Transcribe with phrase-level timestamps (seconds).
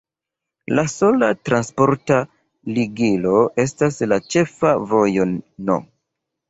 [0.79, 2.19] La sola transporta
[2.79, 5.31] ligilo estas la ĉefa vojo
[5.71, 5.81] No.